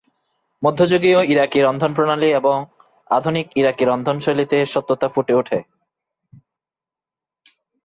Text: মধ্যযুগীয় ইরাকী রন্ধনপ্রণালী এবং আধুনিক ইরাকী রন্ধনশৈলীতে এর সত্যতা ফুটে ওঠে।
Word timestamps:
মধ্যযুগীয় 0.63 1.19
ইরাকী 1.33 1.59
রন্ধনপ্রণালী 1.61 2.29
এবং 2.31 2.57
আধুনিক 3.09 3.47
ইরাকী 3.55 3.83
রন্ধনশৈলীতে 3.85 4.55
এর 4.61 4.69
সত্যতা 4.73 5.07
ফুটে 5.09 5.33
ওঠে। 5.33 5.59